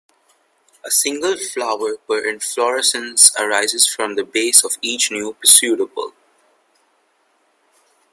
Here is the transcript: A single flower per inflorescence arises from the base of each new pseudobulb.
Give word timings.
A 0.83 0.89
single 0.89 1.37
flower 1.37 1.95
per 1.95 2.27
inflorescence 2.27 3.29
arises 3.39 3.85
from 3.85 4.15
the 4.15 4.23
base 4.23 4.63
of 4.65 4.71
each 4.81 5.11
new 5.11 5.35
pseudobulb. 5.45 6.13